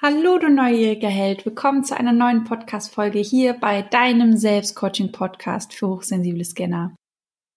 [0.00, 1.44] Hallo, du neugieriger Held.
[1.44, 6.94] Willkommen zu einer neuen Podcast-Folge hier bei deinem Selbstcoaching-Podcast für hochsensible Scanner.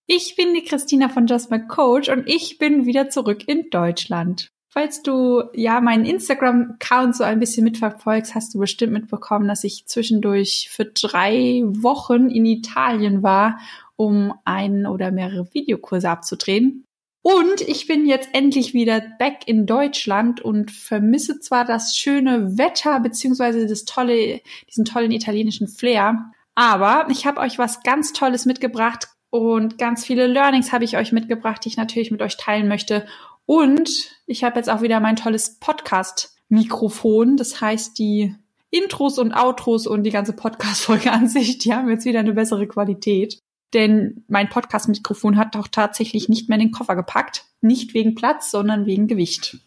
[0.07, 4.47] Ich bin die Christina von Just My Coach und ich bin wieder zurück in Deutschland.
[4.73, 9.85] Falls du ja meinen Instagram-Account so ein bisschen mitverfolgst, hast du bestimmt mitbekommen, dass ich
[9.85, 13.59] zwischendurch für drei Wochen in Italien war,
[13.97, 16.85] um einen oder mehrere Videokurse abzudrehen.
[17.23, 22.99] Und ich bin jetzt endlich wieder back in Deutschland und vermisse zwar das schöne Wetter
[22.99, 29.07] beziehungsweise das tolle, diesen tollen italienischen Flair, aber ich habe euch was ganz Tolles mitgebracht
[29.29, 33.05] und ganz viele Learnings habe ich euch mitgebracht, die ich natürlich mit euch teilen möchte.
[33.45, 37.37] Und ich habe jetzt auch wieder mein tolles Podcast-Mikrofon.
[37.37, 38.35] Das heißt, die
[38.69, 42.67] Intros und Outros und die ganze Podcast-Folge an sich, die haben jetzt wieder eine bessere
[42.67, 43.39] Qualität
[43.73, 47.45] denn mein Podcast-Mikrofon hat doch tatsächlich nicht mehr in den Koffer gepackt.
[47.61, 49.57] Nicht wegen Platz, sondern wegen Gewicht.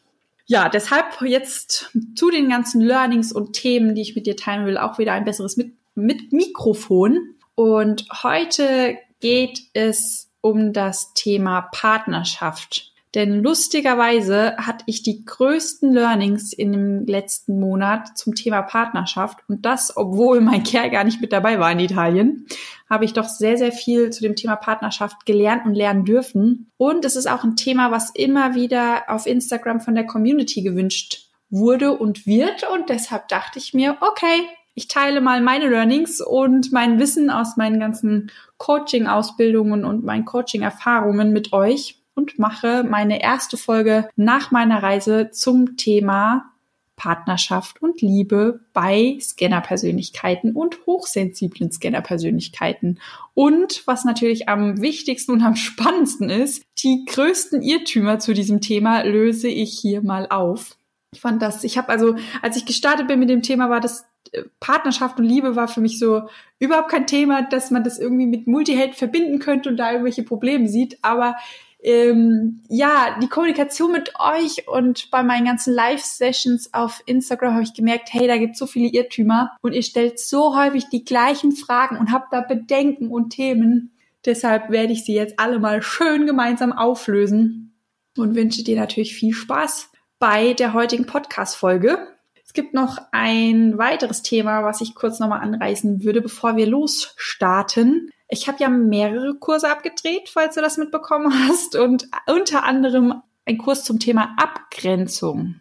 [0.46, 4.76] Ja, deshalb jetzt zu den ganzen Learnings und Themen, die ich mit dir teilen will,
[4.76, 7.34] auch wieder ein besseres mit, mit Mikrofon.
[7.54, 12.93] Und heute geht es um das Thema Partnerschaft.
[13.14, 19.38] Denn lustigerweise hatte ich die größten Learnings in dem letzten Monat zum Thema Partnerschaft.
[19.48, 22.46] Und das, obwohl mein Kerl gar nicht mit dabei war in Italien,
[22.90, 26.70] habe ich doch sehr, sehr viel zu dem Thema Partnerschaft gelernt und lernen dürfen.
[26.76, 31.28] Und es ist auch ein Thema, was immer wieder auf Instagram von der Community gewünscht
[31.50, 32.68] wurde und wird.
[32.74, 34.42] Und deshalb dachte ich mir, okay,
[34.74, 41.32] ich teile mal meine Learnings und mein Wissen aus meinen ganzen Coaching-Ausbildungen und meinen Coaching-Erfahrungen
[41.32, 46.50] mit euch und mache meine erste Folge nach meiner Reise zum Thema
[46.96, 53.00] Partnerschaft und Liebe bei Scannerpersönlichkeiten und hochsensiblen Scannerpersönlichkeiten.
[53.34, 59.02] Und was natürlich am wichtigsten und am spannendsten ist, die größten Irrtümer zu diesem Thema
[59.02, 60.76] löse ich hier mal auf.
[61.12, 64.04] Ich fand das, ich habe also, als ich gestartet bin mit dem Thema, war das
[64.32, 66.22] äh, Partnerschaft und Liebe war für mich so
[66.58, 70.68] überhaupt kein Thema, dass man das irgendwie mit Multiheld verbinden könnte und da irgendwelche Probleme
[70.68, 70.98] sieht.
[71.02, 71.36] Aber
[71.84, 77.74] ähm, ja, die Kommunikation mit euch und bei meinen ganzen Live-Sessions auf Instagram habe ich
[77.74, 81.52] gemerkt, hey, da gibt es so viele Irrtümer und ihr stellt so häufig die gleichen
[81.52, 83.92] Fragen und habt da Bedenken und Themen.
[84.24, 87.74] Deshalb werde ich sie jetzt alle mal schön gemeinsam auflösen
[88.16, 92.13] und wünsche dir natürlich viel Spaß bei der heutigen Podcast-Folge.
[92.54, 98.10] Es gibt noch ein weiteres Thema, was ich kurz nochmal anreißen würde, bevor wir losstarten.
[98.28, 103.58] Ich habe ja mehrere Kurse abgedreht, falls du das mitbekommen hast, und unter anderem ein
[103.58, 105.56] Kurs zum Thema Abgrenzung.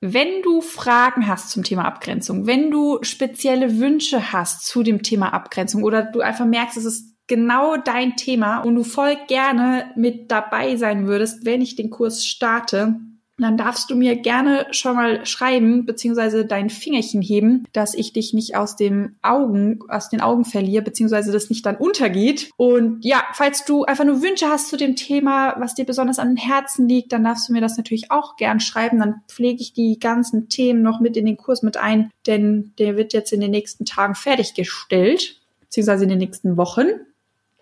[0.00, 5.34] Wenn du Fragen hast zum Thema Abgrenzung, wenn du spezielle Wünsche hast zu dem Thema
[5.34, 10.30] Abgrenzung oder du einfach merkst, es ist genau dein Thema und du voll gerne mit
[10.30, 12.96] dabei sein würdest, wenn ich den Kurs starte,
[13.38, 18.34] dann darfst du mir gerne schon mal schreiben, beziehungsweise dein Fingerchen heben, dass ich dich
[18.34, 22.50] nicht aus dem Augen, aus den Augen verliere, beziehungsweise das nicht dann untergeht.
[22.56, 26.36] Und ja, falls du einfach nur Wünsche hast zu dem Thema, was dir besonders an
[26.36, 29.00] Herzen liegt, dann darfst du mir das natürlich auch gern schreiben.
[29.00, 32.96] Dann pflege ich die ganzen Themen noch mit in den Kurs mit ein, denn der
[32.96, 36.86] wird jetzt in den nächsten Tagen fertiggestellt, beziehungsweise in den nächsten Wochen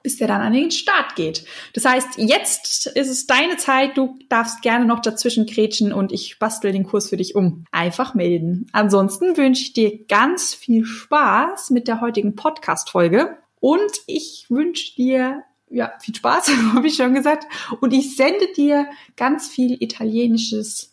[0.02, 1.44] bis der dann an den Start geht.
[1.74, 6.38] Das heißt, jetzt ist es deine Zeit, du darfst gerne noch dazwischen kretschen und ich
[6.38, 7.64] bastel den Kurs für dich um.
[7.70, 8.66] Einfach melden.
[8.72, 15.42] Ansonsten wünsche ich dir ganz viel Spaß mit der heutigen Podcast-Folge und ich wünsche dir
[15.70, 17.46] ja, viel Spaß, habe ich schon gesagt.
[17.80, 18.86] Und ich sende dir
[19.16, 20.92] ganz viel italienisches,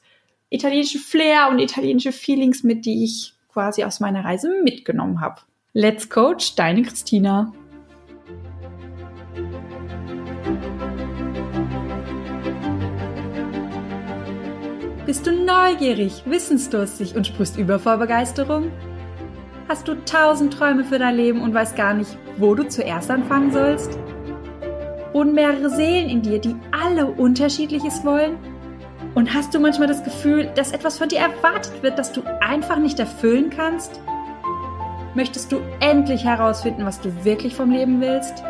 [0.50, 5.42] italienische Flair und italienische Feelings mit, die ich quasi aus meiner Reise mitgenommen habe.
[5.74, 7.54] Let's Coach, deine Christina.
[15.08, 18.74] Bist du neugierig, wissensdurstig und sprichst über vor Begeisterung?
[19.70, 23.54] Hast du tausend Träume für dein Leben und weißt gar nicht, wo du zuerst anfangen
[23.54, 23.98] sollst?
[25.14, 28.38] Wohnen mehrere Seelen in dir, die alle unterschiedliches wollen?
[29.16, 32.78] Und hast du manchmal das Gefühl, dass etwas von dir erwartet wird, das du einfach
[32.78, 34.02] nicht erfüllen kannst?
[35.16, 38.44] Möchtest du endlich herausfinden, was du wirklich vom Leben willst?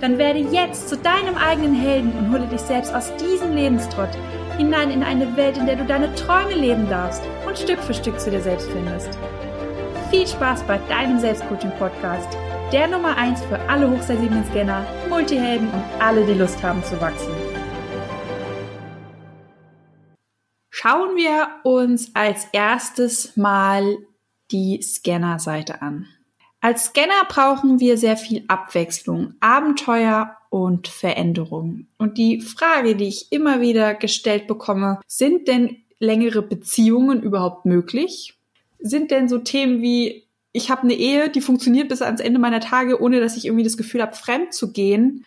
[0.00, 4.10] Dann werde jetzt zu deinem eigenen Helden und hole dich selbst aus diesem Lebenstrott
[4.56, 8.18] hinein in eine Welt, in der du deine Träume leben darfst und Stück für Stück
[8.18, 9.10] zu dir selbst findest.
[10.10, 12.36] Viel Spaß bei deinem Selbstcoaching-Podcast,
[12.72, 17.32] der Nummer 1 für alle hochsensiblen Scanner, Multihelden und alle, die Lust haben zu wachsen.
[20.70, 23.98] Schauen wir uns als erstes mal
[24.50, 26.06] die Scanner-Seite an.
[26.66, 31.86] Als Scanner brauchen wir sehr viel Abwechslung, Abenteuer und Veränderung.
[31.96, 38.34] Und die Frage, die ich immer wieder gestellt bekomme, sind denn längere Beziehungen überhaupt möglich?
[38.80, 42.58] Sind denn so Themen wie ich habe eine Ehe, die funktioniert bis ans Ende meiner
[42.58, 45.24] Tage, ohne dass ich irgendwie das Gefühl habe, fremd zu gehen,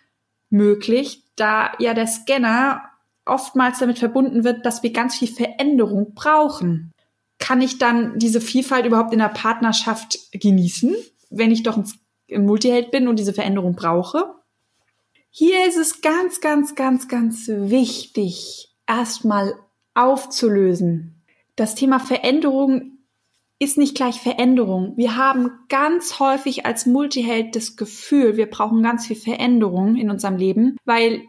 [0.50, 2.82] möglich, da ja der Scanner
[3.24, 6.92] oftmals damit verbunden wird, dass wir ganz viel Veränderung brauchen.
[7.38, 10.98] Kann ich dann diese Vielfalt überhaupt in der Partnerschaft genießen,
[11.30, 14.36] wenn ich doch ein Multiheld bin und diese Veränderung brauche?
[15.32, 19.54] Hier ist es ganz, ganz, ganz, ganz wichtig, erstmal
[19.94, 21.24] aufzulösen.
[21.56, 23.00] Das Thema Veränderung
[23.60, 24.94] ist nicht gleich Veränderung.
[24.96, 30.38] Wir haben ganz häufig als Multiheld das Gefühl, wir brauchen ganz viel Veränderung in unserem
[30.38, 31.22] Leben, weil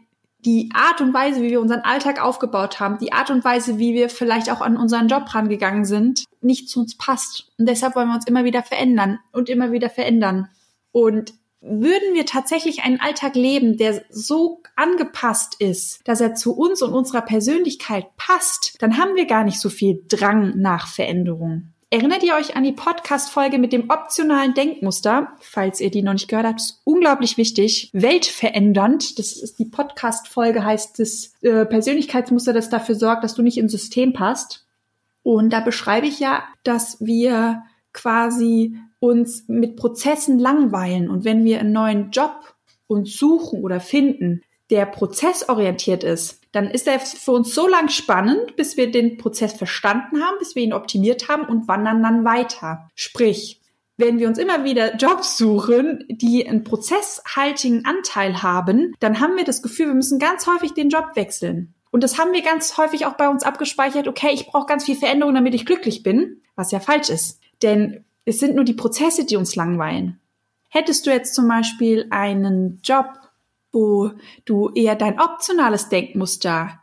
[0.45, 3.95] die Art und Weise, wie wir unseren Alltag aufgebaut haben, die Art und Weise, wie
[3.95, 7.53] wir vielleicht auch an unseren Job rangegangen sind, nicht zu uns passt.
[7.59, 10.49] Und deshalb wollen wir uns immer wieder verändern und immer wieder verändern.
[10.93, 16.81] Und würden wir tatsächlich einen Alltag leben, der so angepasst ist, dass er zu uns
[16.81, 21.75] und unserer Persönlichkeit passt, dann haben wir gar nicht so viel Drang nach Veränderung.
[21.93, 25.33] Erinnert ihr euch an die Podcast-Folge mit dem optionalen Denkmuster?
[25.41, 27.91] Falls ihr die noch nicht gehört habt, ist unglaublich wichtig.
[27.93, 29.19] Weltverändernd.
[29.19, 33.73] Das ist die Podcast-Folge heißt das äh, Persönlichkeitsmuster, das dafür sorgt, dass du nicht ins
[33.73, 34.69] System passt.
[35.25, 41.11] Und da beschreibe ich ja, dass wir quasi uns mit Prozessen langweilen.
[41.11, 42.55] Und wenn wir einen neuen Job
[42.87, 48.57] uns suchen oder finden, der prozessorientiert ist, dann ist er für uns so lang spannend,
[48.57, 52.89] bis wir den Prozess verstanden haben, bis wir ihn optimiert haben und wandern dann weiter.
[52.95, 53.61] Sprich,
[53.97, 59.45] wenn wir uns immer wieder Jobs suchen, die einen prozesshaltigen Anteil haben, dann haben wir
[59.45, 61.75] das Gefühl, wir müssen ganz häufig den Job wechseln.
[61.91, 64.97] Und das haben wir ganz häufig auch bei uns abgespeichert, okay, ich brauche ganz viel
[64.97, 67.41] Veränderung, damit ich glücklich bin, was ja falsch ist.
[67.63, 70.21] Denn es sind nur die Prozesse, die uns langweilen.
[70.69, 73.07] Hättest du jetzt zum Beispiel einen Job,
[73.73, 74.13] wo
[74.45, 76.81] du eher dein optionales Denkmuster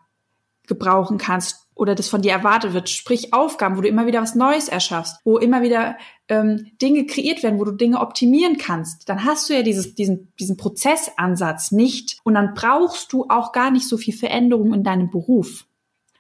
[0.68, 4.36] gebrauchen kannst oder das von dir erwartet wird, sprich Aufgaben, wo du immer wieder was
[4.36, 5.98] Neues erschaffst, wo immer wieder
[6.28, 10.34] ähm, Dinge kreiert werden, wo du Dinge optimieren kannst, dann hast du ja dieses, diesen,
[10.40, 12.20] diesen Prozessansatz nicht.
[12.24, 15.66] Und dann brauchst du auch gar nicht so viel Veränderung in deinem Beruf.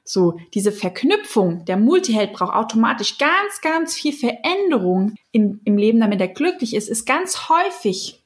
[0.03, 6.21] So, diese Verknüpfung, der Multiheld braucht automatisch ganz, ganz viel Veränderung in, im Leben, damit
[6.21, 8.23] er glücklich ist, ist ganz häufig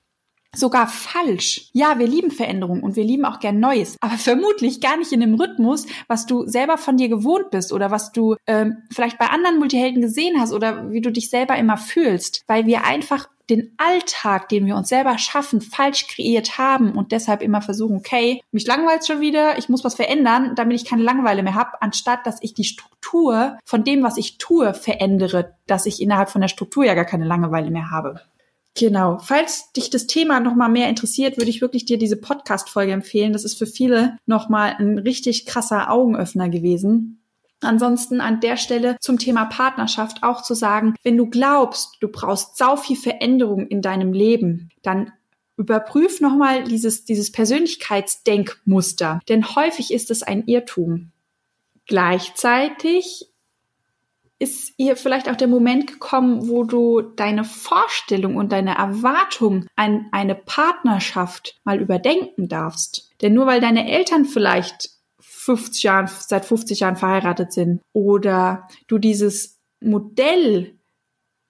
[0.56, 1.70] sogar falsch.
[1.74, 5.22] Ja, wir lieben Veränderung und wir lieben auch gern Neues, aber vermutlich gar nicht in
[5.22, 9.28] dem Rhythmus, was du selber von dir gewohnt bist oder was du ähm, vielleicht bei
[9.28, 13.74] anderen Multihelden gesehen hast oder wie du dich selber immer fühlst, weil wir einfach den
[13.78, 18.66] Alltag, den wir uns selber schaffen, falsch kreiert haben und deshalb immer versuchen, okay, mich
[18.66, 22.42] langweilt schon wieder, ich muss was verändern, damit ich keine Langeweile mehr habe, anstatt dass
[22.42, 26.86] ich die Struktur von dem, was ich tue, verändere, dass ich innerhalb von der Struktur
[26.86, 28.22] ja gar keine Langeweile mehr habe.
[28.76, 29.20] Genau.
[29.20, 33.34] Falls dich das Thema nochmal mehr interessiert, würde ich wirklich dir diese Podcast-Folge empfehlen.
[33.34, 37.22] Das ist für viele nochmal ein richtig krasser Augenöffner gewesen.
[37.60, 42.58] Ansonsten an der Stelle zum Thema Partnerschaft auch zu sagen, wenn du glaubst, du brauchst
[42.58, 45.12] sau viel Veränderung in deinem Leben, dann
[45.58, 49.20] überprüf nochmal dieses, dieses Persönlichkeitsdenkmuster.
[49.30, 51.12] Denn häufig ist es ein Irrtum.
[51.86, 53.31] Gleichzeitig
[54.42, 60.08] ist ihr vielleicht auch der Moment gekommen, wo du deine Vorstellung und deine Erwartung an
[60.12, 63.12] eine Partnerschaft mal überdenken darfst.
[63.22, 64.90] Denn nur weil deine Eltern vielleicht
[65.20, 70.76] 50 Jahren, seit 50 Jahren verheiratet sind oder du dieses Modell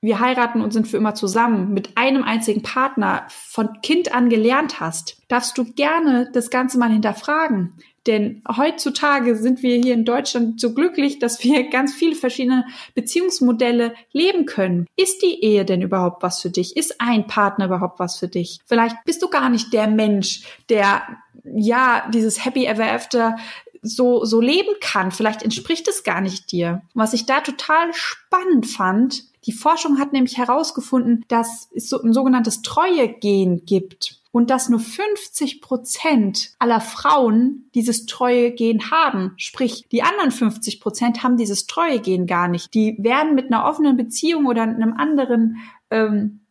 [0.04, 4.80] wir heiraten und sind für immer zusammen mit einem einzigen Partner von Kind an gelernt
[4.80, 7.78] hast, darfst du gerne das Ganze mal hinterfragen.
[8.08, 12.66] Denn heutzutage sind wir hier in Deutschland so glücklich, dass wir ganz viele verschiedene
[12.96, 14.88] Beziehungsmodelle leben können.
[14.96, 16.76] Ist die Ehe denn überhaupt was für dich?
[16.76, 18.60] Ist ein Partner überhaupt was für dich?
[18.66, 21.04] Vielleicht bist du gar nicht der Mensch, der
[21.44, 23.38] ja dieses Happy Ever After
[23.82, 25.12] so, so leben kann.
[25.12, 26.84] Vielleicht entspricht es gar nicht dir.
[26.94, 32.14] Was ich da total spannend fand, die Forschung hat nämlich herausgefunden, dass es so ein
[32.14, 39.34] sogenanntes Treue-Gen gibt und dass nur 50 Prozent aller Frauen dieses Treue-Gen haben.
[39.38, 42.74] Sprich, die anderen 50 Prozent haben dieses Treue-Gen gar nicht.
[42.74, 45.58] Die werden mit einer offenen Beziehung oder einem anderen
[45.90, 46.42] ähm,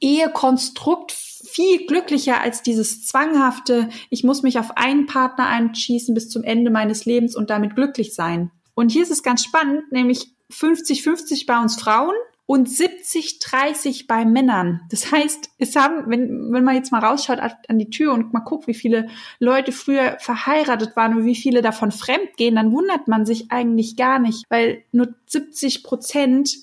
[0.00, 6.44] Ehekonstrukt viel glücklicher als dieses zwanghafte, ich muss mich auf einen Partner einschießen bis zum
[6.44, 8.50] Ende meines Lebens und damit glücklich sein.
[8.74, 12.14] Und hier ist es ganz spannend, nämlich 50-50 bei uns Frauen
[12.48, 14.80] und 70, 30 bei Männern.
[14.88, 18.40] Das heißt, es haben, wenn, wenn man jetzt mal rausschaut an die Tür und mal
[18.40, 23.06] guckt, wie viele Leute früher verheiratet waren und wie viele davon fremd gehen, dann wundert
[23.06, 26.56] man sich eigentlich gar nicht, weil nur 70 Prozent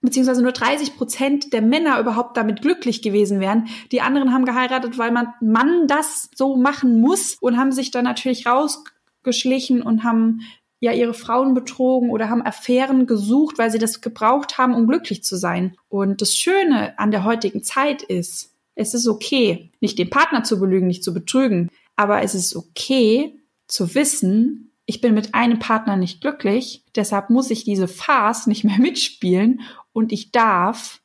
[0.00, 3.68] beziehungsweise nur 30 Prozent der Männer überhaupt damit glücklich gewesen wären.
[3.92, 8.04] Die anderen haben geheiratet, weil man Mann das so machen muss und haben sich dann
[8.04, 10.40] natürlich rausgeschlichen und haben
[10.80, 15.24] ja ihre Frauen betrogen oder haben Affären gesucht, weil sie das gebraucht haben, um glücklich
[15.24, 15.76] zu sein.
[15.88, 20.60] Und das Schöne an der heutigen Zeit ist, es ist okay, nicht den Partner zu
[20.60, 23.34] belügen, nicht zu betrügen, aber es ist okay
[23.66, 28.64] zu wissen, ich bin mit einem Partner nicht glücklich, deshalb muss ich diese Farce nicht
[28.64, 29.60] mehr mitspielen
[29.92, 31.00] und ich darf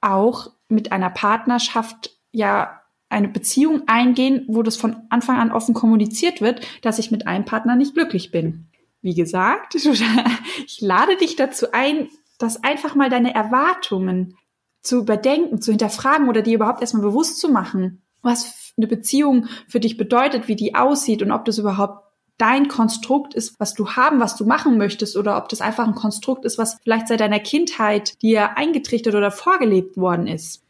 [0.00, 6.40] auch mit einer Partnerschaft ja eine Beziehung eingehen, wo das von Anfang an offen kommuniziert
[6.40, 8.67] wird, dass ich mit einem Partner nicht glücklich bin.
[9.00, 9.74] Wie gesagt,
[10.66, 14.36] ich lade dich dazu ein, dass einfach mal deine Erwartungen
[14.82, 19.80] zu überdenken, zu hinterfragen oder dir überhaupt erstmal bewusst zu machen, was eine Beziehung für
[19.80, 22.04] dich bedeutet, wie die aussieht und ob das überhaupt
[22.38, 25.96] dein Konstrukt ist, was du haben, was du machen möchtest oder ob das einfach ein
[25.96, 30.62] Konstrukt ist, was vielleicht seit deiner Kindheit dir eingetrichtert oder vorgelebt worden ist.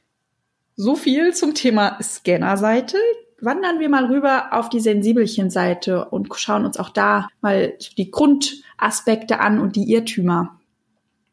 [0.76, 2.96] So viel zum Thema Scannerseite.
[3.40, 9.40] Wandern wir mal rüber auf die Sensibelchen-Seite und schauen uns auch da mal die Grundaspekte
[9.40, 10.58] an und die Irrtümer.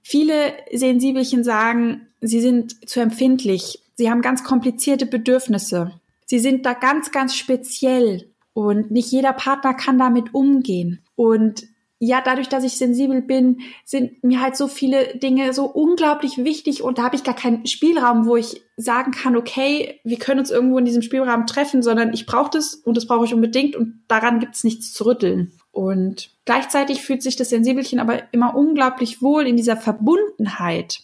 [0.01, 5.93] Viele Sensibelchen sagen, sie sind zu empfindlich, sie haben ganz komplizierte Bedürfnisse,
[6.25, 11.01] sie sind da ganz, ganz speziell und nicht jeder Partner kann damit umgehen.
[11.15, 11.67] Und
[11.99, 16.83] ja, dadurch, dass ich sensibel bin, sind mir halt so viele Dinge so unglaublich wichtig
[16.83, 20.51] und da habe ich gar keinen Spielraum, wo ich sagen kann, okay, wir können uns
[20.51, 24.03] irgendwo in diesem Spielraum treffen, sondern ich brauche das und das brauche ich unbedingt und
[24.09, 25.53] daran gibt es nichts zu rütteln.
[25.71, 30.99] Und gleichzeitig fühlt sich das Sensibelchen aber immer unglaublich wohl in dieser Verbundenheit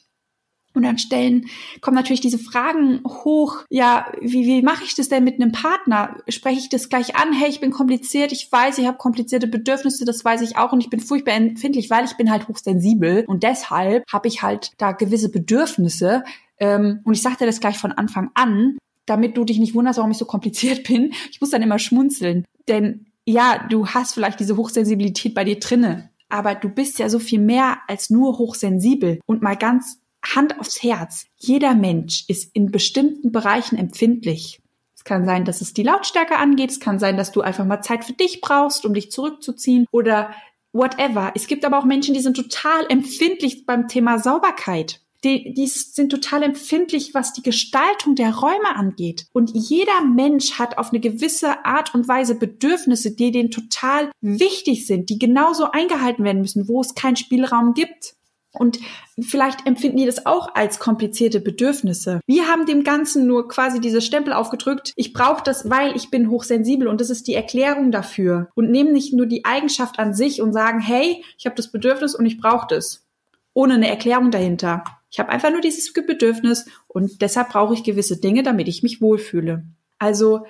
[0.74, 1.46] und an Stellen
[1.82, 3.66] kommen natürlich diese Fragen hoch.
[3.70, 6.18] Ja, wie, wie mache ich das denn mit einem Partner?
[6.28, 7.34] Spreche ich das gleich an?
[7.34, 10.82] Hey, ich bin kompliziert, ich weiß, ich habe komplizierte Bedürfnisse, das weiß ich auch und
[10.82, 14.92] ich bin furchtbar empfindlich, weil ich bin halt hochsensibel und deshalb habe ich halt da
[14.92, 16.24] gewisse Bedürfnisse.
[16.60, 19.98] Ähm, und ich sage dir das gleich von Anfang an, damit du dich nicht wunderst,
[19.98, 21.14] warum ich so kompliziert bin.
[21.32, 26.10] Ich muss dann immer schmunzeln, denn ja, du hast vielleicht diese Hochsensibilität bei dir drinne,
[26.30, 29.20] aber du bist ja so viel mehr als nur hochsensibel.
[29.26, 31.26] Und mal ganz Hand aufs Herz.
[31.38, 34.62] Jeder Mensch ist in bestimmten Bereichen empfindlich.
[34.96, 36.70] Es kann sein, dass es die Lautstärke angeht.
[36.70, 40.32] Es kann sein, dass du einfach mal Zeit für dich brauchst, um dich zurückzuziehen oder
[40.74, 41.32] whatever.
[41.36, 45.02] Es gibt aber auch Menschen, die sind total empfindlich beim Thema Sauberkeit.
[45.24, 49.28] Die, die sind total empfindlich, was die Gestaltung der Räume angeht.
[49.34, 54.88] Und jeder Mensch hat auf eine gewisse Art und Weise Bedürfnisse, die denen total wichtig
[54.88, 58.16] sind, die genauso eingehalten werden müssen, wo es keinen Spielraum gibt.
[58.54, 58.80] Und
[59.20, 62.20] vielleicht empfinden die das auch als komplizierte Bedürfnisse.
[62.28, 64.92] Wir haben dem Ganzen nur quasi diese Stempel aufgedrückt.
[64.96, 68.50] Ich brauche das, weil ich bin hochsensibel und das ist die Erklärung dafür.
[68.56, 72.14] Und nehmen nicht nur die Eigenschaft an sich und sagen, hey, ich habe das Bedürfnis
[72.14, 73.06] und ich brauche das.
[73.54, 74.84] Ohne eine Erklärung dahinter.
[75.10, 79.02] Ich habe einfach nur dieses Bedürfnis und deshalb brauche ich gewisse Dinge, damit ich mich
[79.02, 79.64] wohlfühle.
[79.98, 80.46] Also,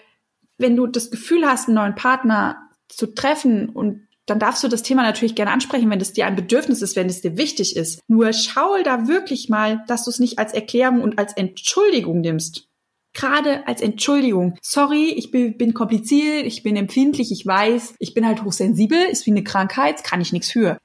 [0.57, 4.81] wenn du das Gefühl hast, einen neuen Partner zu treffen und dann darfst du das
[4.81, 7.99] Thema natürlich gerne ansprechen, wenn es dir ein Bedürfnis ist, wenn es dir wichtig ist.
[8.07, 12.69] Nur schau da wirklich mal, dass du es nicht als Erklärung und als Entschuldigung nimmst.
[13.13, 14.55] Gerade als Entschuldigung.
[14.61, 19.31] Sorry, ich bin, kompliziert, ich bin empfindlich, ich weiß, ich bin halt hochsensibel, ist wie
[19.31, 20.77] eine Krankheit, kann ich nichts für.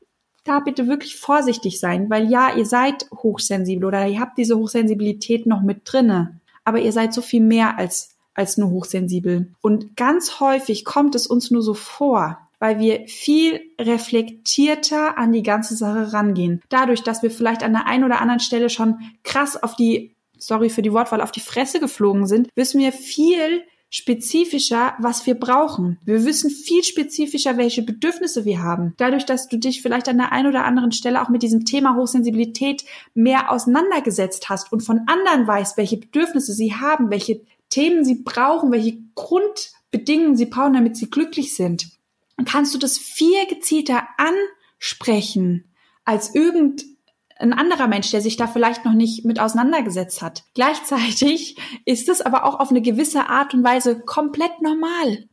[0.43, 5.47] Da bitte wirklich vorsichtig sein, weil ja, ihr seid hochsensibel oder ihr habt diese Hochsensibilität
[5.47, 6.41] noch mit drinne.
[6.65, 9.55] Aber ihr seid so viel mehr als als nur hochsensibel.
[9.63, 15.43] Und ganz häufig kommt es uns nur so vor, weil wir viel reflektierter an die
[15.43, 16.63] ganze Sache rangehen.
[16.69, 20.71] Dadurch, dass wir vielleicht an der einen oder anderen Stelle schon krass auf die, sorry
[20.71, 25.99] für die Wortwahl, auf die Fresse geflogen sind, wissen wir viel spezifischer, was wir brauchen.
[26.05, 28.95] Wir wissen viel spezifischer, welche Bedürfnisse wir haben.
[28.97, 31.95] Dadurch, dass du dich vielleicht an der einen oder anderen Stelle auch mit diesem Thema
[31.95, 32.85] Hochsensibilität
[33.15, 38.73] mehr auseinandergesetzt hast und von anderen weißt, welche Bedürfnisse sie haben, welche Themen sie brauchen,
[38.73, 41.96] welche Grundbedingungen sie brauchen, damit sie glücklich sind
[42.45, 45.73] kannst du das viel gezielter ansprechen
[46.05, 50.45] als irgendein anderer Mensch, der sich da vielleicht noch nicht mit auseinandergesetzt hat.
[50.55, 55.29] Gleichzeitig ist es aber auch auf eine gewisse Art und Weise komplett normal.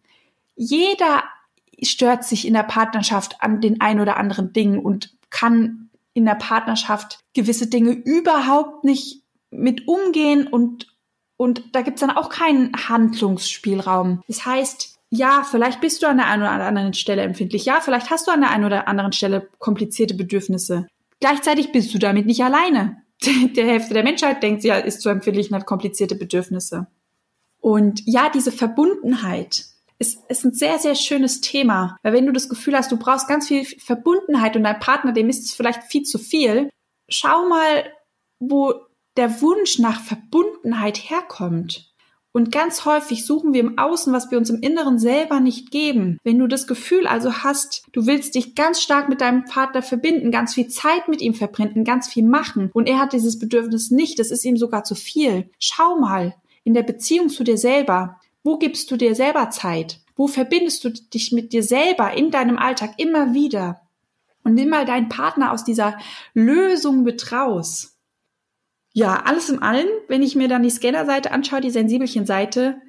[0.55, 1.23] Jeder
[1.81, 6.35] stört sich in der Partnerschaft an den ein oder anderen Dingen und kann in der
[6.35, 10.87] Partnerschaft gewisse Dinge überhaupt nicht mit umgehen und
[11.35, 14.21] und da gibt's dann auch keinen Handlungsspielraum.
[14.27, 17.65] Das heißt, ja, vielleicht bist du an der einen oder anderen Stelle empfindlich.
[17.65, 20.87] Ja, vielleicht hast du an der einen oder anderen Stelle komplizierte Bedürfnisse.
[21.19, 23.03] Gleichzeitig bist du damit nicht alleine.
[23.55, 26.87] Der Hälfte der Menschheit denkt, sie ist zu empfindlich und hat komplizierte Bedürfnisse.
[27.61, 29.65] Und ja, diese Verbundenheit
[29.99, 31.95] ist, ist ein sehr, sehr schönes Thema.
[32.01, 35.29] Weil wenn du das Gefühl hast, du brauchst ganz viel Verbundenheit und dein Partner, dem
[35.29, 36.69] ist es vielleicht viel zu viel,
[37.07, 37.85] schau mal,
[38.39, 38.73] wo
[39.15, 41.92] der Wunsch nach Verbundenheit herkommt
[42.33, 46.17] Und ganz häufig suchen wir im Außen, was wir uns im Inneren selber nicht geben.
[46.23, 50.31] Wenn du das Gefühl also hast, du willst dich ganz stark mit deinem Partner verbinden,
[50.31, 54.17] ganz viel Zeit mit ihm verbringen, ganz viel machen und er hat dieses Bedürfnis nicht,
[54.17, 55.51] das ist ihm sogar zu viel.
[55.59, 59.99] Schau mal in der Beziehung zu dir selber, wo gibst du dir selber Zeit?
[60.15, 63.81] Wo verbindest du dich mit dir selber in deinem Alltag immer wieder?
[64.43, 65.97] Und nimm mal deinen Partner aus dieser
[66.33, 67.92] Lösung mit raus.
[68.93, 72.79] Ja, alles im Allen, wenn ich mir dann die Scanner-Seite anschaue, die Sensibelchen-Seite,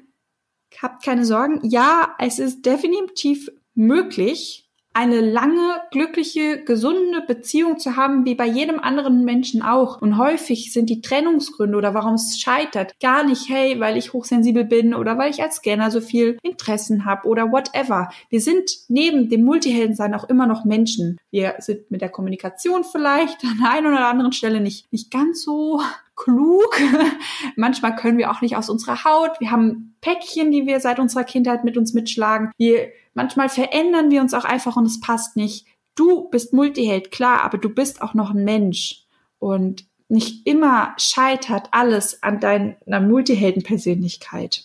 [0.81, 1.61] habt keine Sorgen.
[1.63, 4.64] Ja, es ist definitiv möglich,
[4.95, 10.01] eine lange, glückliche, gesunde Beziehung zu haben, wie bei jedem anderen Menschen auch.
[10.01, 14.65] Und häufig sind die Trennungsgründe oder warum es scheitert gar nicht, hey, weil ich hochsensibel
[14.65, 18.09] bin oder weil ich als Scanner so viel Interessen habe oder whatever.
[18.31, 21.19] Wir sind neben dem Multiheldensein auch immer noch Menschen.
[21.33, 25.43] Wir sind mit der Kommunikation vielleicht an der einen oder anderen Stelle nicht, nicht ganz
[25.43, 25.81] so
[26.15, 26.81] klug.
[27.57, 29.41] Manchmal können wir auch nicht aus unserer Haut.
[29.41, 32.53] Wir haben Päckchen, die wir seit unserer Kindheit mit uns mitschlagen.
[32.57, 35.67] Wir Manchmal verändern wir uns auch einfach und es passt nicht.
[35.95, 39.07] Du bist Multiheld, klar, aber du bist auch noch ein Mensch.
[39.39, 44.65] Und nicht immer scheitert alles an deiner Multiheldenpersönlichkeit.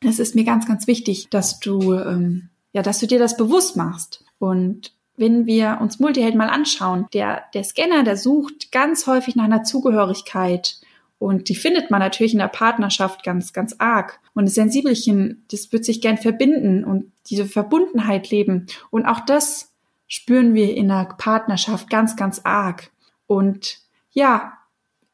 [0.00, 3.76] Es ist mir ganz, ganz wichtig, dass du, ähm, ja, dass du dir das bewusst
[3.76, 4.24] machst.
[4.38, 9.44] Und wenn wir uns Multihelden mal anschauen, der, der Scanner, der sucht ganz häufig nach
[9.44, 10.80] einer Zugehörigkeit
[11.18, 14.20] und die findet man natürlich in der Partnerschaft ganz, ganz arg.
[14.34, 18.66] Und das Sensibelchen, das wird sich gern verbinden und diese Verbundenheit leben.
[18.90, 19.74] Und auch das
[20.06, 22.92] spüren wir in der Partnerschaft ganz, ganz arg.
[23.26, 23.78] Und
[24.12, 24.54] ja,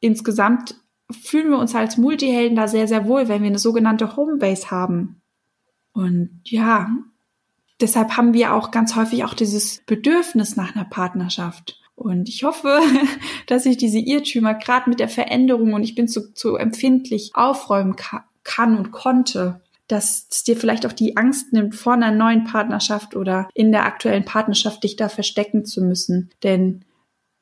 [0.01, 0.77] insgesamt
[1.11, 5.23] fühlen wir uns als Multihelden da sehr, sehr wohl, wenn wir eine sogenannte Homebase haben.
[5.93, 6.91] Und ja,
[7.81, 11.81] deshalb haben wir auch ganz häufig auch dieses Bedürfnis nach einer Partnerschaft.
[11.97, 12.81] Und ich hoffe,
[13.47, 17.97] dass ich diese Irrtümer gerade mit der Veränderung und ich bin zu, zu empfindlich aufräumen
[17.97, 22.45] ka kann und konnte, dass es dir vielleicht auch die Angst nimmt, vor einer neuen
[22.45, 26.31] Partnerschaft oder in der aktuellen Partnerschaft dich da verstecken zu müssen.
[26.43, 26.85] Denn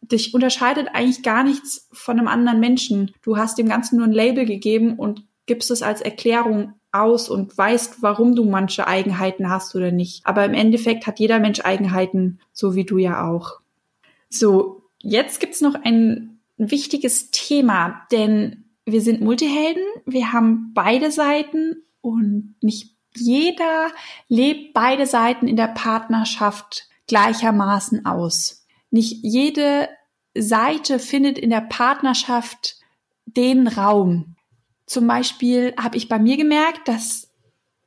[0.01, 3.13] dich unterscheidet eigentlich gar nichts von einem anderen Menschen.
[3.23, 7.57] Du hast dem Ganzen nur ein Label gegeben und gibst es als Erklärung aus und
[7.57, 10.27] weißt, warum du manche Eigenheiten hast oder nicht.
[10.27, 13.62] Aber im Endeffekt hat jeder Mensch Eigenheiten, so wie du ja auch.
[14.33, 21.83] So, jetzt gibt's noch ein wichtiges Thema, denn wir sind Multihelden, wir haben beide Seiten
[22.01, 23.91] und nicht jeder
[24.29, 28.65] lebt beide Seiten in der Partnerschaft gleichermaßen aus.
[28.91, 29.91] Nicht jede
[30.35, 32.77] Seite findet in der Partnerschaft
[33.27, 34.37] den Raum.
[34.87, 37.29] Zum Beispiel habe ich bei mir gemerkt, dass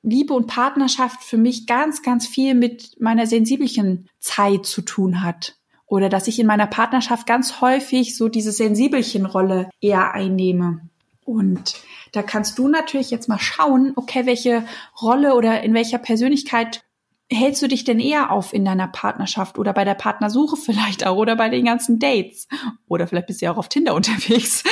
[0.04, 5.58] Liebe und Partnerschaft für mich ganz, ganz viel mit meiner sensiblen Zeit zu tun hat
[5.88, 10.82] oder dass ich in meiner Partnerschaft ganz häufig so diese Sensibelchenrolle eher einnehme.
[11.24, 11.76] Und
[12.12, 14.64] da kannst du natürlich jetzt mal schauen, okay, welche
[15.02, 16.84] Rolle oder in welcher Persönlichkeit
[17.32, 21.18] hältst du dich denn eher auf in deiner Partnerschaft oder bei der Partnersuche vielleicht auch
[21.18, 22.48] oder bei den ganzen Dates
[22.88, 24.64] oder vielleicht bist du ja auch auf Tinder unterwegs.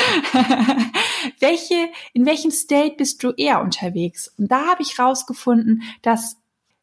[1.39, 4.33] welche, in welchem State bist du eher unterwegs?
[4.37, 6.37] Und da habe ich rausgefunden, dass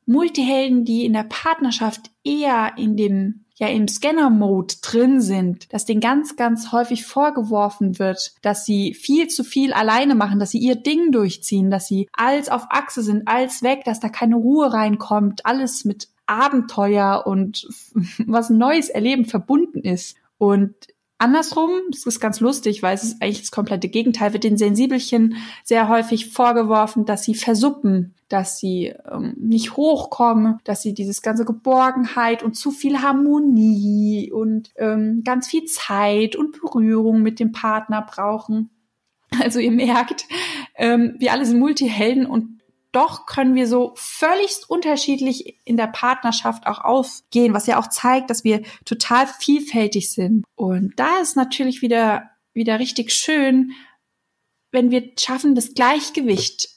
[0.07, 6.01] Multihelden, die in der Partnerschaft eher in dem ja im Scanner-Mode drin sind, dass denen
[6.01, 10.77] ganz, ganz häufig vorgeworfen wird, dass sie viel zu viel alleine machen, dass sie ihr
[10.77, 15.45] Ding durchziehen, dass sie alles auf Achse sind, alles weg, dass da keine Ruhe reinkommt,
[15.45, 17.69] alles mit Abenteuer und
[18.27, 20.17] was Neues erleben verbunden ist.
[20.39, 20.75] Und
[21.21, 25.37] Andersrum, das ist ganz lustig, weil es ist eigentlich das komplette Gegenteil, wird den Sensibelchen
[25.65, 31.45] sehr häufig vorgeworfen, dass sie versuppen, dass sie ähm, nicht hochkommen, dass sie dieses ganze
[31.45, 38.01] Geborgenheit und zu viel Harmonie und ähm, ganz viel Zeit und Berührung mit dem Partner
[38.01, 38.71] brauchen.
[39.43, 40.25] Also ihr merkt,
[40.75, 42.60] ähm, wir alle sind Multihelden und
[42.93, 48.31] doch können wir so völligst unterschiedlich in der Partnerschaft auch ausgehen, was ja auch zeigt,
[48.31, 50.45] dass wir total vielfältig sind.
[50.57, 53.73] Und da ist natürlich wieder, wieder richtig schön,
[54.73, 56.69] wenn wir schaffen, das Gleichgewicht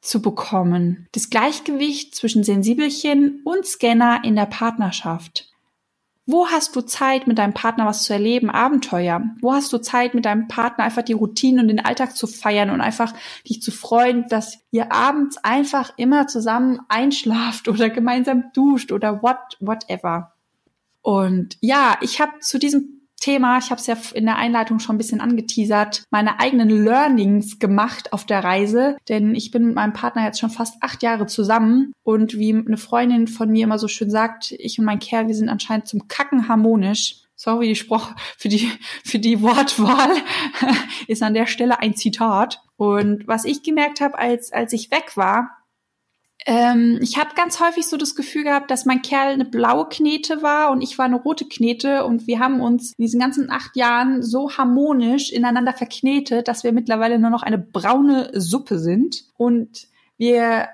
[0.00, 1.06] zu bekommen.
[1.12, 5.47] Das Gleichgewicht zwischen Sensibelchen und Scanner in der Partnerschaft.
[6.30, 8.50] Wo hast du Zeit, mit deinem Partner was zu erleben?
[8.50, 9.22] Abenteuer.
[9.40, 12.68] Wo hast du Zeit, mit deinem Partner einfach die Routinen und den Alltag zu feiern
[12.68, 13.14] und einfach
[13.48, 19.38] dich zu freuen, dass ihr abends einfach immer zusammen einschlaft oder gemeinsam duscht oder what,
[19.60, 20.34] whatever.
[21.00, 24.94] Und ja, ich habe zu diesem Thema, ich habe es ja in der Einleitung schon
[24.94, 29.92] ein bisschen angeteasert, meine eigenen Learnings gemacht auf der Reise, denn ich bin mit meinem
[29.92, 33.88] Partner jetzt schon fast acht Jahre zusammen und wie eine Freundin von mir immer so
[33.88, 37.22] schön sagt, ich und mein Kerl, wir sind anscheinend zum Kacken harmonisch.
[37.34, 38.70] sorry, Spruch für die,
[39.04, 40.16] für die Wortwahl,
[41.06, 42.62] ist an der Stelle ein Zitat.
[42.76, 45.57] Und was ich gemerkt habe, als, als ich weg war,
[46.48, 50.40] ähm, ich habe ganz häufig so das Gefühl gehabt, dass mein Kerl eine blaue Knete
[50.40, 52.06] war und ich war eine rote Knete.
[52.06, 56.72] Und wir haben uns in diesen ganzen acht Jahren so harmonisch ineinander verknetet, dass wir
[56.72, 59.24] mittlerweile nur noch eine braune Suppe sind.
[59.36, 60.70] Und wir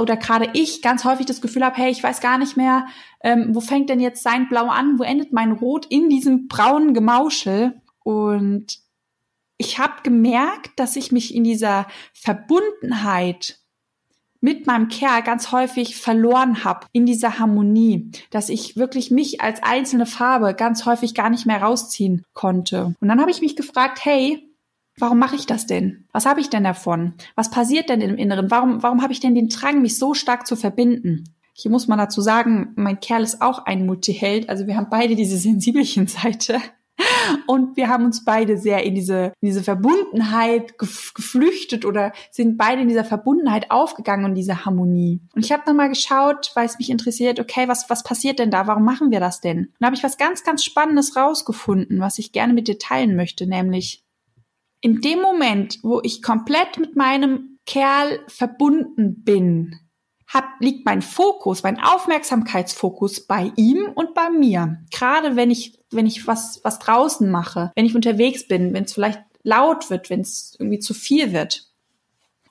[0.00, 2.86] oder gerade ich ganz häufig das Gefühl habe, hey, ich weiß gar nicht mehr,
[3.20, 5.86] ähm, wo fängt denn jetzt sein Blau an, wo endet mein Rot?
[5.86, 7.80] In diesem braunen Gemauschel.
[8.04, 8.78] Und
[9.56, 13.57] ich habe gemerkt, dass ich mich in dieser Verbundenheit
[14.40, 19.62] mit meinem Kerl ganz häufig verloren habe in dieser Harmonie, dass ich wirklich mich als
[19.62, 22.94] einzelne Farbe ganz häufig gar nicht mehr rausziehen konnte.
[23.00, 24.48] Und dann habe ich mich gefragt, hey,
[24.98, 26.04] warum mache ich das denn?
[26.12, 27.14] Was habe ich denn davon?
[27.34, 28.50] Was passiert denn im Inneren?
[28.50, 31.24] Warum, warum habe ich denn den Drang, mich so stark zu verbinden?
[31.52, 34.48] Hier muss man dazu sagen, mein Kerl ist auch ein Multiheld.
[34.48, 36.60] Also wir haben beide diese sensibelchen Seite.
[37.46, 42.82] Und wir haben uns beide sehr in diese, in diese Verbundenheit geflüchtet oder sind beide
[42.82, 45.20] in dieser Verbundenheit aufgegangen und diese Harmonie.
[45.34, 48.50] Und ich habe dann mal geschaut, weil es mich interessiert, okay, was, was passiert denn
[48.50, 48.66] da?
[48.66, 49.58] Warum machen wir das denn?
[49.58, 53.16] Und da habe ich was ganz, ganz Spannendes rausgefunden, was ich gerne mit dir teilen
[53.16, 54.02] möchte, nämlich
[54.80, 59.76] in dem Moment, wo ich komplett mit meinem Kerl verbunden bin,
[60.28, 64.78] hab, liegt mein Fokus, mein Aufmerksamkeitsfokus bei ihm und bei mir.
[64.90, 68.92] Gerade wenn ich, wenn ich was, was draußen mache, wenn ich unterwegs bin, wenn es
[68.92, 71.68] vielleicht laut wird, wenn es irgendwie zu viel wird.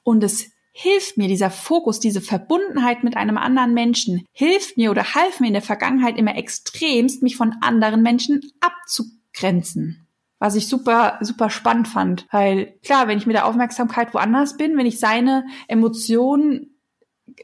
[0.03, 5.15] Und es hilft mir, dieser Fokus, diese Verbundenheit mit einem anderen Menschen, hilft mir oder
[5.15, 10.03] half mir in der Vergangenheit immer extremst, mich von anderen Menschen abzugrenzen
[10.39, 12.27] was ich super, super spannend fand.
[12.31, 16.76] Weil klar, wenn ich mit der Aufmerksamkeit woanders bin, wenn ich seine Emotionen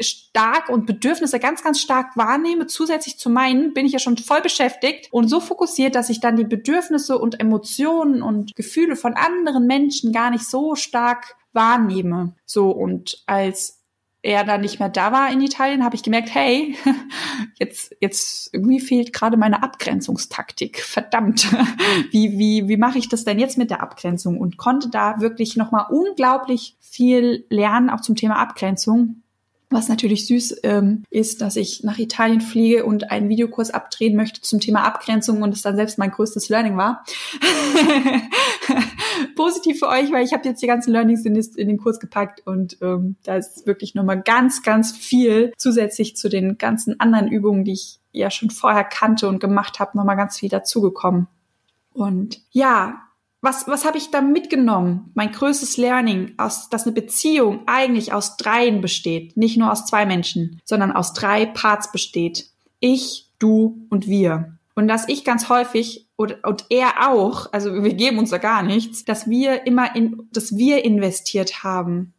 [0.02, 4.42] stark und Bedürfnisse ganz, ganz stark wahrnehme, zusätzlich zu meinen, bin ich ja schon voll
[4.42, 9.68] beschäftigt und so fokussiert, dass ich dann die Bedürfnisse und Emotionen und Gefühle von anderen
[9.68, 12.36] Menschen gar nicht so stark wahrnehme.
[12.46, 13.84] So, und als
[14.24, 16.78] er dann nicht mehr da war in Italien, habe ich gemerkt, hey,
[17.60, 20.80] jetzt jetzt irgendwie fehlt gerade meine Abgrenzungstaktik.
[20.80, 21.52] Verdammt,
[22.12, 24.40] wie wie wie mache ich das denn jetzt mit der Abgrenzung?
[24.40, 29.23] Und konnte da wirklich noch mal unglaublich viel lernen, auch zum Thema Abgrenzung.
[29.74, 34.40] Was natürlich süß ähm, ist, dass ich nach Italien fliege und einen Videokurs abdrehen möchte
[34.42, 37.04] zum Thema Abgrenzung und es dann selbst mein größtes Learning war.
[39.36, 42.46] Positiv für euch, weil ich habe jetzt die ganzen Learnings in, in, den Kurs gepackt
[42.46, 47.64] und ähm, da ist wirklich nochmal ganz, ganz viel zusätzlich zu den ganzen anderen Übungen,
[47.64, 51.28] die ich ja schon vorher kannte und gemacht habe, nochmal ganz viel dazugekommen.
[51.94, 53.02] Und ja,
[53.44, 55.12] was, was habe ich da mitgenommen?
[55.16, 60.06] Mein größtes Learning, aus, dass eine Beziehung eigentlich aus dreien besteht, nicht nur aus zwei
[60.06, 62.48] Menschen, sondern aus drei Parts besteht.
[62.80, 64.58] Ich, du und wir.
[64.76, 68.64] Und dass ich ganz häufig und, und er auch, also wir geben uns da gar
[68.64, 72.14] nichts, dass wir immer in, dass wir investiert haben,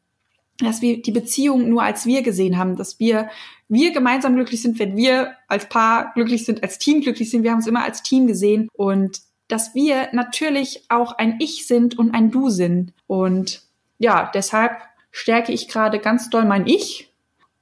[0.59, 3.31] dass wir die Beziehung nur als wir gesehen haben, dass wir
[3.67, 7.45] wir gemeinsam glücklich sind, wenn wir als Paar glücklich sind, als Team glücklich sind.
[7.45, 11.99] Wir haben es immer als Team gesehen und dass wir natürlich auch ein Ich sind
[11.99, 12.93] und ein Du sind.
[13.07, 13.63] Und
[13.99, 14.73] ja, deshalb
[15.11, 17.13] stärke ich gerade ganz doll mein Ich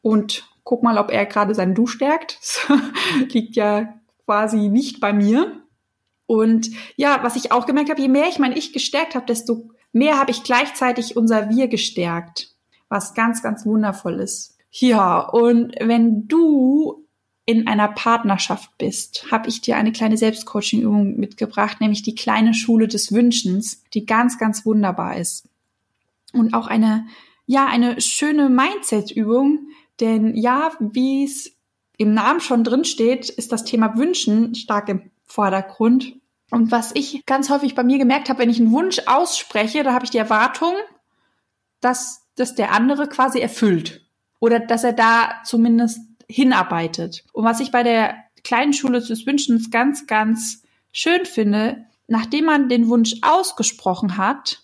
[0.00, 2.38] und guck mal, ob er gerade sein Du stärkt.
[3.32, 5.62] Liegt ja quasi nicht bei mir.
[6.26, 9.70] Und ja, was ich auch gemerkt habe, je mehr ich mein Ich gestärkt habe, desto
[9.92, 12.54] mehr habe ich gleichzeitig unser Wir gestärkt,
[12.88, 14.56] was ganz, ganz wundervoll ist.
[14.70, 17.01] Ja, und wenn du
[17.44, 22.86] in einer Partnerschaft bist, habe ich dir eine kleine Selbstcoaching-Übung mitgebracht, nämlich die kleine Schule
[22.86, 25.48] des Wünschens, die ganz, ganz wunderbar ist.
[26.32, 27.06] Und auch eine,
[27.46, 29.66] ja, eine schöne Mindset-Übung,
[30.00, 31.52] denn ja, wie es
[31.98, 36.14] im Namen schon drin steht, ist das Thema Wünschen stark im Vordergrund.
[36.50, 39.92] Und was ich ganz häufig bei mir gemerkt habe, wenn ich einen Wunsch ausspreche, da
[39.92, 40.74] habe ich die Erwartung,
[41.80, 44.06] dass das der andere quasi erfüllt.
[44.38, 46.00] Oder dass er da zumindest
[46.32, 47.24] hinarbeitet.
[47.32, 52.68] Und was ich bei der kleinen Schule des Wünschens ganz, ganz schön finde, nachdem man
[52.68, 54.62] den Wunsch ausgesprochen hat,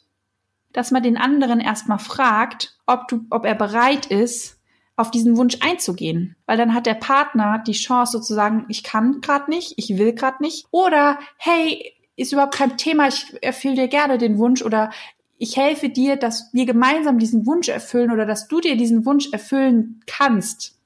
[0.73, 4.61] dass man den anderen erstmal fragt, ob du, ob er bereit ist,
[4.97, 6.37] auf diesen Wunsch einzugehen.
[6.47, 10.43] Weil dann hat der Partner die Chance sozusagen, ich kann gerade nicht, ich will gerade
[10.43, 10.67] nicht.
[10.73, 14.91] Oder hey, ist überhaupt kein Thema, ich erfülle dir gerne den Wunsch oder
[15.39, 19.31] ich helfe dir, dass wir gemeinsam diesen Wunsch erfüllen oder dass du dir diesen Wunsch
[19.33, 20.78] erfüllen kannst.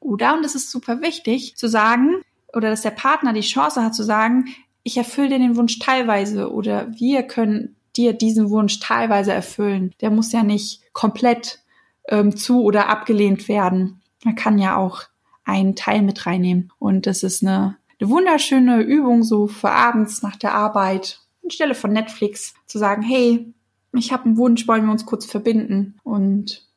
[0.00, 3.94] Oder, und das ist super wichtig, zu sagen, oder dass der Partner die Chance hat
[3.94, 4.46] zu sagen,
[4.82, 9.92] ich erfülle dir den Wunsch teilweise oder wir können dir diesen Wunsch teilweise erfüllen.
[10.00, 11.60] Der muss ja nicht komplett
[12.08, 14.00] ähm, zu oder abgelehnt werden.
[14.24, 15.02] Man kann ja auch
[15.44, 16.72] einen Teil mit reinnehmen.
[16.78, 21.92] Und das ist eine, eine wunderschöne Übung so für abends nach der Arbeit, anstelle von
[21.92, 23.52] Netflix, zu sagen, hey,
[23.94, 25.98] ich habe einen Wunsch, wollen wir uns kurz verbinden?
[26.04, 26.68] Und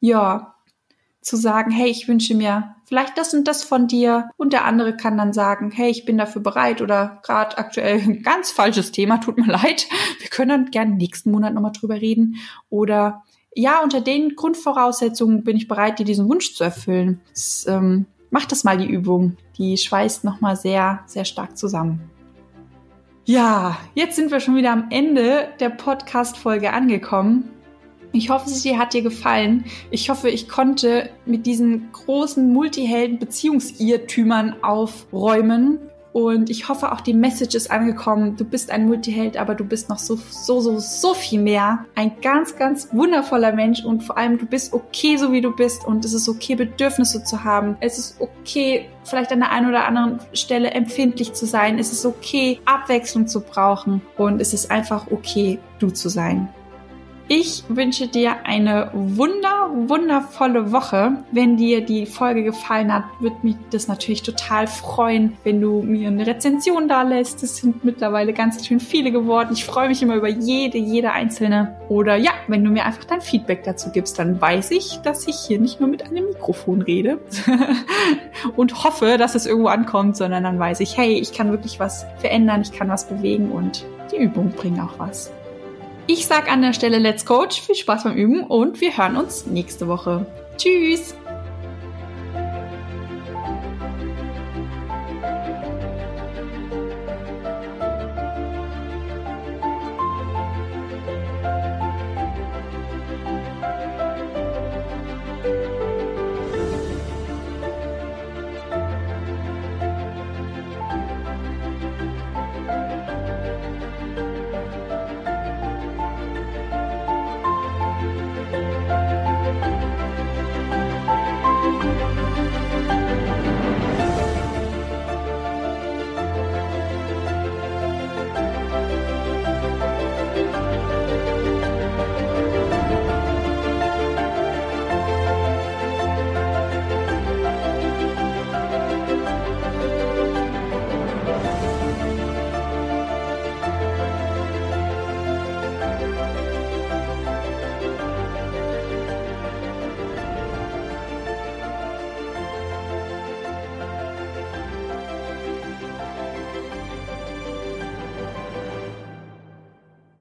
[0.00, 0.55] ja,
[1.26, 4.96] zu sagen, hey, ich wünsche mir vielleicht das und das von dir und der andere
[4.96, 9.18] kann dann sagen, hey, ich bin dafür bereit oder gerade aktuell ein ganz falsches Thema,
[9.20, 9.88] tut mir leid,
[10.20, 12.36] wir können dann gerne nächsten Monat nochmal drüber reden
[12.70, 13.24] oder
[13.56, 17.22] ja, unter den Grundvoraussetzungen bin ich bereit, dir diesen Wunsch zu erfüllen.
[17.30, 22.10] Das, ähm, mach das mal die Übung, die schweißt nochmal sehr, sehr stark zusammen.
[23.24, 27.50] Ja, jetzt sind wir schon wieder am Ende der Podcast-Folge angekommen.
[28.16, 29.66] Ich hoffe, sie hat dir gefallen.
[29.90, 35.80] Ich hoffe, ich konnte mit diesen großen Multihelden-Beziehungsirrtümern aufräumen.
[36.14, 38.38] Und ich hoffe, auch die Message ist angekommen.
[38.38, 41.84] Du bist ein Multiheld, aber du bist noch so, so, so, so viel mehr.
[41.94, 45.86] Ein ganz, ganz wundervoller Mensch und vor allem du bist okay, so wie du bist.
[45.86, 47.76] Und es ist okay, Bedürfnisse zu haben.
[47.80, 51.78] Es ist okay, vielleicht an der einen oder anderen Stelle empfindlich zu sein.
[51.78, 54.00] Es ist okay, Abwechslung zu brauchen.
[54.16, 56.48] Und es ist einfach okay, du zu sein.
[57.28, 61.24] Ich wünsche dir eine wunder, wundervolle Woche.
[61.32, 66.06] Wenn dir die Folge gefallen hat, würde mich das natürlich total freuen, wenn du mir
[66.06, 67.42] eine Rezension da lässt.
[67.42, 69.48] Es sind mittlerweile ganz schön viele geworden.
[69.52, 71.76] Ich freue mich immer über jede, jede einzelne.
[71.88, 75.36] Oder ja, wenn du mir einfach dein Feedback dazu gibst, dann weiß ich, dass ich
[75.48, 77.18] hier nicht nur mit einem Mikrofon rede
[78.56, 82.06] und hoffe, dass es irgendwo ankommt, sondern dann weiß ich, hey, ich kann wirklich was
[82.18, 85.32] verändern, ich kann was bewegen und die Übung bringt auch was.
[86.08, 89.46] Ich sag an der Stelle Let's Coach, viel Spaß beim Üben und wir hören uns
[89.46, 90.24] nächste Woche.
[90.56, 91.14] Tschüss!